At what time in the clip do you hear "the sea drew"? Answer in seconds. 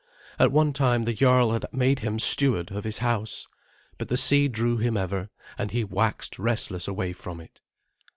4.09-4.77